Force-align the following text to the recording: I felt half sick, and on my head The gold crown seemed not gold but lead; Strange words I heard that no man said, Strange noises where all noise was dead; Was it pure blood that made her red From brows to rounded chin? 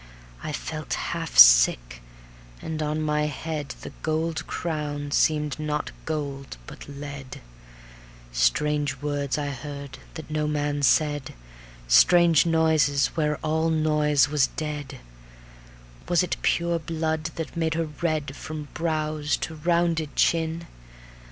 I 0.43 0.51
felt 0.51 0.95
half 0.95 1.37
sick, 1.37 2.01
and 2.59 2.81
on 2.81 3.03
my 3.03 3.27
head 3.27 3.75
The 3.81 3.91
gold 4.01 4.47
crown 4.47 5.11
seemed 5.11 5.59
not 5.59 5.91
gold 6.05 6.57
but 6.65 6.89
lead; 6.89 7.39
Strange 8.33 8.95
words 9.03 9.37
I 9.37 9.49
heard 9.51 9.99
that 10.15 10.31
no 10.31 10.47
man 10.47 10.81
said, 10.81 11.35
Strange 11.87 12.47
noises 12.47 13.09
where 13.13 13.35
all 13.43 13.69
noise 13.69 14.27
was 14.27 14.47
dead; 14.47 14.97
Was 16.09 16.23
it 16.23 16.37
pure 16.41 16.79
blood 16.79 17.25
that 17.35 17.55
made 17.55 17.75
her 17.75 17.89
red 18.01 18.35
From 18.35 18.69
brows 18.73 19.37
to 19.37 19.53
rounded 19.53 20.15
chin? 20.15 20.65